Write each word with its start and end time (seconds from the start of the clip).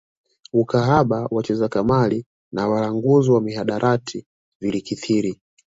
Ukahaba 0.53 1.25
wacheza 1.31 1.69
kamali 1.69 2.25
na 2.51 2.67
walanguzi 2.67 3.31
wa 3.31 3.41
mihadarati 3.41 4.25
vilikithiri 4.59 5.39